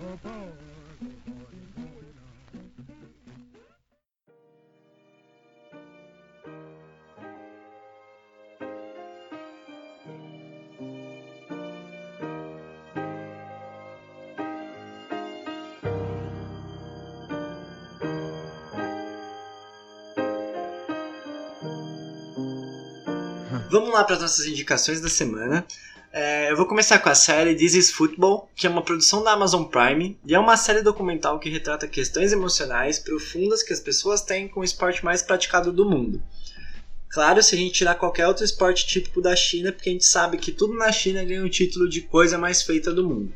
Oh, 0.00 0.18
Paul. 0.22 0.61
Vamos 23.72 23.90
lá 23.90 24.04
para 24.04 24.16
as 24.16 24.20
nossas 24.20 24.44
indicações 24.44 25.00
da 25.00 25.08
semana. 25.08 25.66
É, 26.12 26.52
eu 26.52 26.56
vou 26.58 26.66
começar 26.66 26.98
com 26.98 27.08
a 27.08 27.14
série 27.14 27.54
This 27.54 27.72
is 27.72 27.90
Football, 27.90 28.50
que 28.54 28.66
é 28.66 28.70
uma 28.70 28.82
produção 28.82 29.24
da 29.24 29.32
Amazon 29.32 29.64
Prime 29.64 30.14
e 30.26 30.34
é 30.34 30.38
uma 30.38 30.58
série 30.58 30.82
documental 30.82 31.38
que 31.38 31.48
retrata 31.48 31.88
questões 31.88 32.34
emocionais 32.34 32.98
profundas 32.98 33.62
que 33.62 33.72
as 33.72 33.80
pessoas 33.80 34.20
têm 34.20 34.46
com 34.46 34.60
o 34.60 34.64
esporte 34.64 35.02
mais 35.02 35.22
praticado 35.22 35.72
do 35.72 35.88
mundo. 35.88 36.22
Claro, 37.08 37.42
se 37.42 37.54
a 37.54 37.58
gente 37.58 37.72
tirar 37.72 37.94
qualquer 37.94 38.28
outro 38.28 38.44
esporte 38.44 38.86
típico 38.86 39.22
da 39.22 39.34
China, 39.34 39.72
porque 39.72 39.88
a 39.88 39.92
gente 39.92 40.04
sabe 40.04 40.36
que 40.36 40.52
tudo 40.52 40.74
na 40.74 40.92
China 40.92 41.24
ganha 41.24 41.42
o 41.42 41.48
título 41.48 41.88
de 41.88 42.02
coisa 42.02 42.36
mais 42.36 42.60
feita 42.60 42.92
do 42.92 43.08
mundo. 43.08 43.34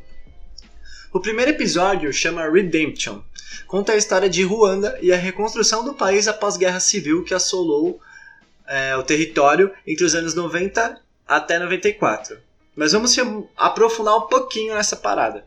O 1.11 1.19
primeiro 1.19 1.49
episódio 1.49 2.13
chama 2.13 2.47
Redemption. 2.47 3.21
Conta 3.65 3.93
a 3.93 3.97
história 3.97 4.29
de 4.29 4.43
Ruanda 4.43 4.99
e 5.01 5.11
a 5.11 5.17
reconstrução 5.17 5.83
do 5.83 5.95
país 5.95 6.27
após 6.27 6.57
guerra 6.57 6.79
civil 6.79 7.23
que 7.23 7.33
assolou 7.33 7.99
é, 8.67 8.95
o 8.95 9.03
território 9.03 9.71
entre 9.85 10.05
os 10.05 10.13
anos 10.13 10.35
90 10.35 10.99
até 11.27 11.57
94. 11.59 12.37
Mas 12.75 12.91
vamos 12.91 13.15
aprofundar 13.55 14.17
um 14.17 14.27
pouquinho 14.27 14.75
nessa 14.75 14.95
parada. 14.95 15.45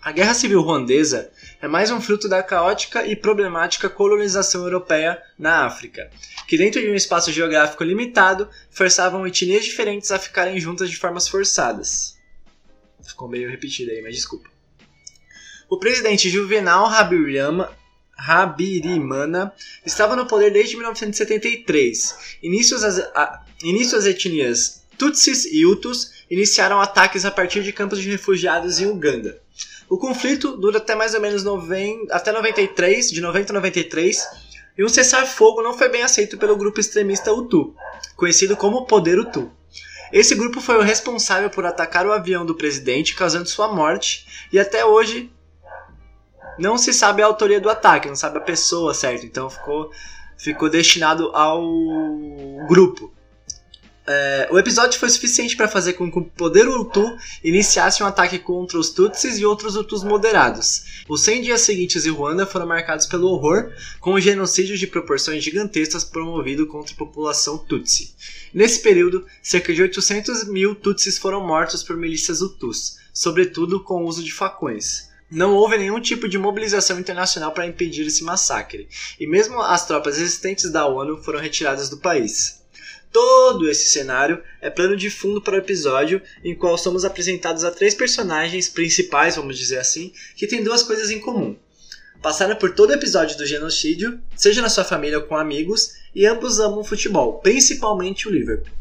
A 0.00 0.12
Guerra 0.12 0.32
Civil 0.32 0.62
Ruandesa 0.62 1.30
é 1.60 1.68
mais 1.68 1.90
um 1.90 2.00
fruto 2.00 2.28
da 2.28 2.42
caótica 2.42 3.06
e 3.06 3.14
problemática 3.14 3.90
colonização 3.90 4.62
europeia 4.62 5.20
na 5.38 5.66
África, 5.66 6.08
que 6.46 6.56
dentro 6.56 6.80
de 6.80 6.88
um 6.88 6.94
espaço 6.94 7.32
geográfico 7.32 7.84
limitado 7.84 8.48
forçavam 8.70 9.26
etnias 9.26 9.64
diferentes 9.64 10.10
a 10.10 10.18
ficarem 10.18 10.58
juntas 10.58 10.88
de 10.88 10.96
formas 10.96 11.28
forçadas. 11.28 12.16
Ficou 13.02 13.28
meio 13.28 13.50
repetido 13.50 13.90
aí, 13.90 14.00
mas 14.00 14.14
desculpa. 14.14 14.48
O 15.68 15.78
presidente 15.78 16.30
Juvenal 16.30 16.86
Habyarimana 16.86 17.70
Habirimana 18.18 19.52
estava 19.86 20.16
no 20.16 20.26
poder 20.26 20.50
desde 20.50 20.74
1973. 20.74 22.36
Início 22.42 22.76
as, 22.76 22.98
a, 23.14 23.44
início 23.62 23.96
as 23.96 24.04
etnias 24.04 24.82
Tutsis 24.98 25.44
e 25.44 25.64
Hutus 25.64 26.10
iniciaram 26.28 26.80
ataques 26.80 27.24
a 27.24 27.30
partir 27.30 27.62
de 27.62 27.72
campos 27.72 28.00
de 28.00 28.10
refugiados 28.10 28.80
em 28.80 28.86
Uganda. 28.86 29.40
O 29.88 29.96
conflito 29.96 30.56
dura 30.56 30.78
até 30.78 30.94
mais 30.94 31.14
ou 31.14 31.20
menos 31.20 31.44
90, 31.44 32.14
até 32.14 32.32
93, 32.32 33.10
de 33.10 33.20
90 33.20 33.52
a 33.52 33.54
93, 33.54 34.26
e 34.76 34.84
um 34.84 34.88
cessar-fogo 34.88 35.62
não 35.62 35.78
foi 35.78 35.88
bem 35.88 36.02
aceito 36.02 36.36
pelo 36.36 36.56
grupo 36.56 36.80
extremista 36.80 37.32
Hutu, 37.32 37.74
conhecido 38.16 38.56
como 38.56 38.86
Poder 38.86 39.18
Hutu. 39.18 39.50
Esse 40.12 40.34
grupo 40.34 40.60
foi 40.60 40.76
o 40.76 40.82
responsável 40.82 41.48
por 41.48 41.64
atacar 41.64 42.06
o 42.06 42.12
avião 42.12 42.44
do 42.44 42.54
presidente, 42.54 43.14
causando 43.14 43.48
sua 43.48 43.72
morte, 43.72 44.26
e 44.52 44.58
até 44.58 44.84
hoje 44.84 45.30
não 46.58 46.76
se 46.76 46.92
sabe 46.92 47.22
a 47.22 47.26
autoria 47.26 47.60
do 47.60 47.70
ataque, 47.70 48.08
não 48.08 48.16
sabe 48.16 48.38
a 48.38 48.42
pessoa 48.42 48.92
certo, 48.94 49.24
então 49.24 49.48
ficou, 49.48 49.90
ficou 50.36 50.68
destinado 50.68 51.30
ao 51.34 51.62
grupo. 52.66 53.12
É, 54.10 54.48
o 54.50 54.58
episódio 54.58 54.98
foi 54.98 55.10
suficiente 55.10 55.54
para 55.54 55.68
fazer 55.68 55.92
com 55.92 56.10
que 56.10 56.18
o 56.18 56.24
poder 56.24 56.66
Hutu 56.66 57.14
iniciasse 57.44 58.02
um 58.02 58.06
ataque 58.06 58.38
contra 58.38 58.78
os 58.78 58.88
Tutsis 58.88 59.36
e 59.36 59.44
outros 59.44 59.76
Hutus 59.76 60.02
moderados. 60.02 61.04
Os 61.06 61.20
100 61.20 61.42
dias 61.42 61.60
seguintes 61.60 62.06
em 62.06 62.10
Ruanda 62.10 62.46
foram 62.46 62.66
marcados 62.66 63.04
pelo 63.04 63.26
horror, 63.26 63.70
com 64.00 64.14
um 64.14 64.20
genocídio 64.20 64.78
de 64.78 64.86
proporções 64.86 65.44
gigantescas 65.44 66.04
promovido 66.04 66.66
contra 66.66 66.94
a 66.94 66.96
população 66.96 67.58
Tutsi. 67.58 68.14
Nesse 68.54 68.80
período, 68.80 69.26
cerca 69.42 69.74
de 69.74 69.82
800 69.82 70.44
mil 70.44 70.74
Tutsis 70.74 71.18
foram 71.18 71.46
mortos 71.46 71.82
por 71.82 71.94
milícias 71.94 72.40
Hutus, 72.40 72.96
sobretudo 73.12 73.84
com 73.84 74.02
o 74.02 74.06
uso 74.06 74.24
de 74.24 74.32
facões. 74.32 75.07
Não 75.30 75.54
houve 75.54 75.76
nenhum 75.76 76.00
tipo 76.00 76.26
de 76.26 76.38
mobilização 76.38 76.98
internacional 76.98 77.52
para 77.52 77.66
impedir 77.66 78.06
esse 78.06 78.24
massacre, 78.24 78.88
e 79.20 79.26
mesmo 79.26 79.60
as 79.60 79.86
tropas 79.86 80.16
resistentes 80.16 80.70
da 80.70 80.86
ONU 80.86 81.22
foram 81.22 81.38
retiradas 81.38 81.90
do 81.90 81.98
país. 81.98 82.62
Todo 83.12 83.68
esse 83.68 83.90
cenário 83.90 84.42
é 84.60 84.70
plano 84.70 84.96
de 84.96 85.10
fundo 85.10 85.42
para 85.42 85.56
o 85.56 85.58
episódio, 85.58 86.22
em 86.42 86.54
qual 86.54 86.78
somos 86.78 87.04
apresentados 87.04 87.62
a 87.62 87.70
três 87.70 87.94
personagens 87.94 88.70
principais, 88.70 89.36
vamos 89.36 89.58
dizer 89.58 89.78
assim, 89.78 90.12
que 90.34 90.46
têm 90.46 90.64
duas 90.64 90.82
coisas 90.82 91.10
em 91.10 91.20
comum. 91.20 91.54
Passaram 92.22 92.56
por 92.56 92.74
todo 92.74 92.90
o 92.90 92.94
episódio 92.94 93.36
do 93.36 93.46
genocídio, 93.46 94.18
seja 94.34 94.62
na 94.62 94.70
sua 94.70 94.84
família 94.84 95.18
ou 95.18 95.24
com 95.24 95.36
amigos, 95.36 95.92
e 96.14 96.26
ambos 96.26 96.58
amam 96.58 96.82
futebol, 96.82 97.38
principalmente 97.40 98.26
o 98.26 98.30
Liverpool. 98.30 98.72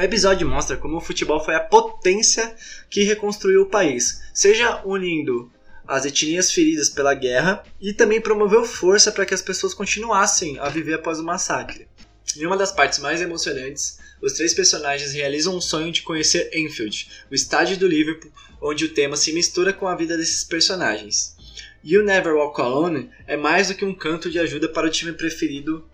O 0.00 0.02
episódio 0.02 0.48
mostra 0.48 0.78
como 0.78 0.96
o 0.96 1.00
futebol 1.00 1.44
foi 1.44 1.54
a 1.54 1.60
potência 1.60 2.56
que 2.88 3.02
reconstruiu 3.02 3.60
o 3.60 3.68
país, 3.68 4.22
seja 4.32 4.80
unindo 4.82 5.52
as 5.86 6.06
etnias 6.06 6.50
feridas 6.50 6.88
pela 6.88 7.12
guerra 7.12 7.62
e 7.78 7.92
também 7.92 8.18
promoveu 8.18 8.64
força 8.64 9.12
para 9.12 9.26
que 9.26 9.34
as 9.34 9.42
pessoas 9.42 9.74
continuassem 9.74 10.58
a 10.58 10.70
viver 10.70 10.94
após 10.94 11.20
o 11.20 11.22
massacre. 11.22 11.86
Em 12.34 12.46
uma 12.46 12.56
das 12.56 12.72
partes 12.72 12.98
mais 12.98 13.20
emocionantes, 13.20 13.98
os 14.22 14.32
três 14.32 14.54
personagens 14.54 15.12
realizam 15.12 15.54
um 15.54 15.60
sonho 15.60 15.92
de 15.92 16.00
conhecer 16.00 16.48
Enfield, 16.54 17.06
o 17.30 17.34
estádio 17.34 17.76
do 17.76 17.86
Liverpool, 17.86 18.32
onde 18.58 18.86
o 18.86 18.94
tema 18.94 19.18
se 19.18 19.34
mistura 19.34 19.70
com 19.70 19.86
a 19.86 19.94
vida 19.94 20.16
desses 20.16 20.44
personagens. 20.44 21.36
You 21.84 22.02
Never 22.02 22.36
Walk 22.36 22.58
Alone 22.58 23.10
é 23.26 23.36
mais 23.36 23.68
do 23.68 23.74
que 23.74 23.84
um 23.84 23.94
canto 23.94 24.30
de 24.30 24.38
ajuda 24.38 24.66
para 24.66 24.86
o 24.86 24.90
time 24.90 25.12
preferido 25.12 25.86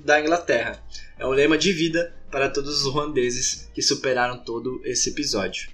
da 0.00 0.20
Inglaterra. 0.20 0.82
É 1.16 1.24
um 1.24 1.30
lema 1.30 1.56
de 1.56 1.72
vida 1.72 2.12
para 2.36 2.50
todos 2.50 2.82
os 2.84 2.92
ruandeses 2.92 3.66
que 3.72 3.80
superaram 3.80 4.36
todo 4.36 4.78
esse 4.84 5.08
episódio. 5.08 5.70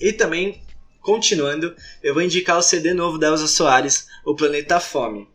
E 0.00 0.10
também, 0.10 0.62
continuando, 1.02 1.76
eu 2.02 2.14
vou 2.14 2.22
indicar 2.22 2.56
o 2.56 2.62
CD 2.62 2.94
novo 2.94 3.18
da 3.18 3.26
Elza 3.26 3.46
Soares, 3.46 4.06
O 4.24 4.34
Planeta 4.34 4.80
Fome. 4.80 5.28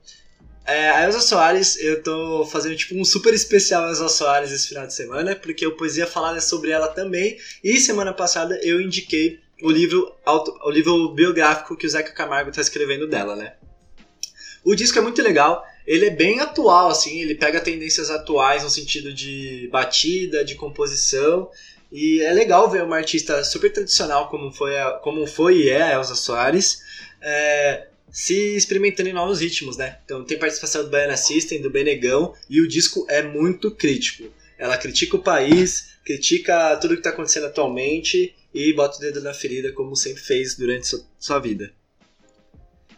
É, 0.65 0.89
a 0.89 1.04
Elza 1.04 1.20
Soares, 1.20 1.80
eu 1.80 2.02
tô 2.02 2.43
fazendo 2.43 2.76
tipo 2.76 3.00
um 3.00 3.06
super 3.06 3.36
especial 3.36 3.88
Elza 3.88 4.10
Soares 4.10 4.52
esse 4.52 4.70
final 4.70 4.88
de 4.88 4.96
semana, 4.96 5.36
porque 5.36 5.67
o 5.67 5.78
Poesia 5.78 6.08
Falada 6.08 6.39
é 6.39 6.41
sobre 6.41 6.72
ela 6.72 6.88
também. 6.88 7.38
E 7.63 7.80
semana 7.80 8.12
passada 8.12 8.60
eu 8.63 8.82
indiquei 8.82 9.39
o 9.62 9.70
livro, 9.70 10.12
auto, 10.26 10.58
o 10.65 10.72
livro 10.72 11.13
biográfico 11.13 11.78
que 11.78 11.86
o 11.86 11.89
Zeca 11.89 12.13
Camargo 12.13 12.52
tá 12.52 12.62
escrevendo 12.62 13.06
dela, 13.06 13.36
né? 13.36 13.54
O 14.63 14.74
disco 14.74 14.98
é 14.98 15.04
muito 15.04 15.22
legal, 15.22 15.63
ele 15.88 16.08
é 16.08 16.10
bem 16.10 16.41
atual, 16.41 16.89
assim, 16.89 17.21
ele 17.21 17.34
pega 17.34 17.62
tendências 17.62 18.10
atuais 18.10 18.62
no 18.62 18.69
sentido 18.69 19.13
de 19.13 19.69
batida, 19.71 20.43
de 20.43 20.56
composição. 20.56 21.50
E 21.89 22.19
é 22.21 22.34
legal 22.34 22.69
ver 22.69 22.84
uma 22.84 22.97
artista 22.97 23.41
super 23.45 23.71
tradicional 23.71 24.30
como 24.30 24.52
foi, 24.52 24.78
a, 24.78 24.91
como 24.91 25.26
foi 25.26 25.60
e 25.60 25.69
é 25.69 25.82
a 25.82 25.93
Elza 25.93 26.15
Soares. 26.15 26.82
É, 27.21 27.88
se 28.12 28.58
experimentando 28.58 29.08
em 29.08 29.13
novos 29.13 29.39
ritmos, 29.39 29.78
né? 29.78 30.00
Então 30.04 30.26
tem 30.26 30.38
participação 30.38 30.84
do 30.84 30.89
Baiana 30.89 31.15
System, 31.15 31.62
do 31.62 31.69
Benegão, 31.69 32.34
e 32.50 32.60
o 32.60 32.67
disco 32.67 33.06
é 33.10 33.21
muito 33.23 33.71
crítico. 33.71 34.30
Ela 34.58 34.78
critica 34.78 35.15
o 35.15 35.23
país, 35.23 35.91
critica 36.04 36.76
tudo 36.78 36.95
que 36.95 37.00
está 37.00 37.12
acontecendo 37.12 37.45
atualmente 37.45 38.36
e 38.54 38.73
bota 38.73 38.97
o 38.97 39.00
dedo 39.00 39.21
na 39.21 39.34
ferida, 39.34 39.71
como 39.71 39.95
sempre 39.95 40.21
fez 40.21 40.56
durante 40.56 41.00
sua 41.17 41.39
vida. 41.39 41.71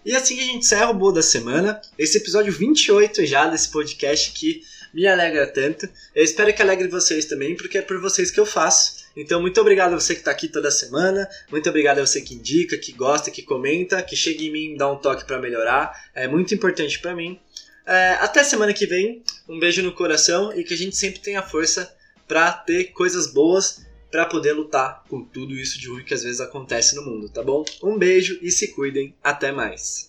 E 0.06 0.16
assim 0.16 0.40
a 0.40 0.44
gente 0.44 0.58
encerra 0.60 0.90
o 0.90 0.94
Boa 0.94 1.14
da 1.14 1.22
Semana, 1.22 1.82
esse 1.98 2.18
episódio 2.18 2.54
28 2.54 3.26
já 3.26 3.48
desse 3.48 3.70
podcast 3.70 4.32
que 4.32 4.62
me 4.94 5.06
alegra 5.06 5.46
tanto. 5.46 5.90
Eu 6.16 6.24
espero 6.24 6.54
que 6.54 6.62
alegre 6.62 6.88
vocês 6.88 7.26
também, 7.26 7.56
porque 7.56 7.78
é 7.78 7.82
por 7.82 8.00
vocês 8.00 8.32
que 8.32 8.40
eu 8.40 8.46
faço. 8.46 9.00
Então, 9.16 9.42
muito 9.42 9.60
obrigado 9.60 9.94
a 9.94 10.00
você 10.00 10.14
que 10.14 10.22
está 10.22 10.32
aqui 10.32 10.48
toda 10.48 10.72
semana. 10.72 11.28
Muito 11.52 11.70
obrigado 11.70 12.00
a 12.00 12.06
você 12.06 12.22
que 12.22 12.34
indica, 12.34 12.78
que 12.78 12.94
gosta, 12.94 13.30
que 13.30 13.44
comenta, 13.44 14.02
que 14.02 14.16
chega 14.16 14.42
em 14.42 14.52
mim, 14.52 14.78
dá 14.78 14.90
um 14.90 14.96
toque 14.96 15.26
para 15.26 15.38
melhorar. 15.38 15.92
É 16.16 16.28
muito 16.28 16.54
importante 16.54 17.00
para 17.00 17.14
mim. 17.14 17.40
É, 17.86 18.18
até 18.22 18.44
semana 18.44 18.74
que 18.74 18.86
vem. 18.86 19.22
Um 19.48 19.60
beijo 19.60 19.84
no 19.84 19.92
coração 19.92 20.58
e 20.58 20.64
que 20.64 20.74
a 20.74 20.78
gente 20.78 20.96
sempre 20.96 21.20
tenha 21.20 21.44
força 21.44 21.94
para 22.28 22.52
ter 22.54 22.94
coisas 22.94 23.28
boas 23.28 23.82
para 24.12 24.26
poder 24.26 24.54
lutar 24.54 25.04
com 25.08 25.24
tudo 25.24 25.54
isso 25.56 25.80
de 25.80 25.88
ruim 25.88 26.04
que 26.04 26.14
às 26.14 26.24
vezes 26.24 26.42
acontece 26.42 26.96
no 26.96 27.04
mundo, 27.04 27.30
tá 27.30 27.44
bom? 27.44 27.64
Um 27.84 27.98
beijo 27.98 28.40
e 28.42 28.52
se 28.52 28.74
cuidem. 28.74 29.16
Até 29.24 29.52
mais. 29.52 30.09